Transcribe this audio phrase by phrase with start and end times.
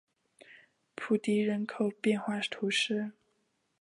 [0.95, 3.11] 普迪人口变化图示